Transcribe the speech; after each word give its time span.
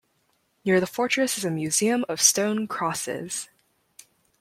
Near 0.65 0.79
the 0.79 0.87
fortress 0.87 1.37
is 1.37 1.45
a 1.45 1.51
museum 1.51 2.05
of 2.09 2.19
stone 2.19 2.65
crosses. 2.67 3.49